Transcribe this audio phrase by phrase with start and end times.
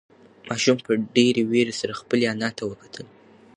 [0.49, 3.05] ماشوم په ډېرې وېرې سره خپلې انا ته وکتل.